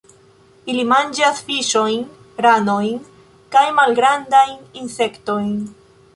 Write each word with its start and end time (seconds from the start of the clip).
Ili 0.71 0.85
manĝas 0.91 1.41
fiŝojn, 1.49 2.01
ranojn 2.47 2.97
kaj 3.57 3.65
malgrandajn 3.83 4.59
insektojn. 4.83 5.55